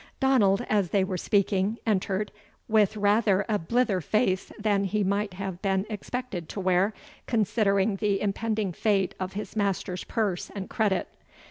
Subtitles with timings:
[0.19, 2.31] Donald, as they were speaking, entered,
[2.67, 6.91] with rather a blither face than he might have been expected to wear,
[7.27, 11.07] considering the impending fate of his master's purse and credit.